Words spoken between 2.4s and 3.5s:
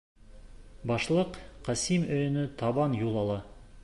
табан юл ала.